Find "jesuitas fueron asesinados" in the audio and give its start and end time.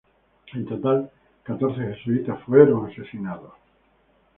1.93-3.53